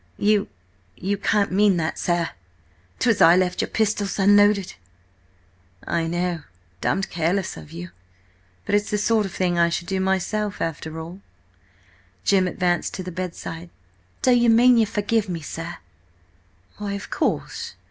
"You–you 0.17 1.15
can't 1.17 1.51
mean 1.51 1.77
that, 1.77 1.99
sir! 1.99 2.31
'Twas 2.97 3.21
I 3.21 3.35
left 3.35 3.61
your 3.61 3.67
pistols 3.67 4.17
unloaded." 4.17 4.73
"I 5.85 6.07
know. 6.07 6.41
Damned 6.81 7.11
careless 7.11 7.55
of 7.55 7.71
you, 7.71 7.91
but 8.65 8.73
it's 8.73 8.89
the 8.89 8.97
sort 8.97 9.27
of 9.27 9.31
thing 9.31 9.59
I 9.59 9.69
should 9.69 9.85
do 9.85 9.99
myself, 9.99 10.59
after 10.59 10.99
all." 10.99 11.21
Jim 12.25 12.47
advanced 12.47 12.95
to 12.95 13.03
the 13.03 13.11
bedside. 13.11 13.69
"Do 14.23 14.31
you 14.31 14.49
mean 14.49 14.79
you 14.79 14.87
forgive 14.87 15.29
me, 15.29 15.41
sir?" 15.41 15.77
"Why, 16.79 16.93
of 16.93 17.11
course! 17.11 17.75